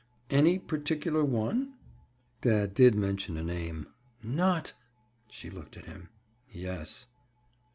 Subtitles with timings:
[0.31, 1.75] "Any particular one?"
[2.41, 3.85] "Dad did mention a name."
[4.23, 4.73] "Not—?"
[5.29, 6.09] She looked at him.
[6.49, 7.05] "Yes."